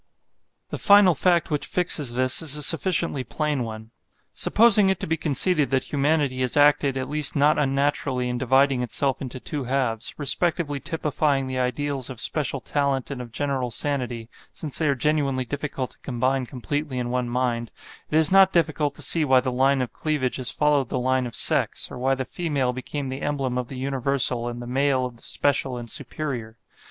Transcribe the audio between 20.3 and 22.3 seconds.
has followed the line of sex, or why the